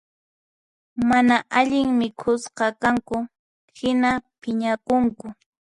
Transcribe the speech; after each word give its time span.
Mana 1.09 1.35
allin 1.59 1.89
mikhusqakanku 1.99 3.17
hina 3.77 4.11
phiñakunku 4.39 5.25